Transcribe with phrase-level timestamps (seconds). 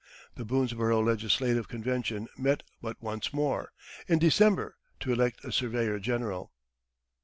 [0.33, 3.71] The Boonesborough legislative convention met but once more
[4.07, 6.51] in December, to elect a surveyor general.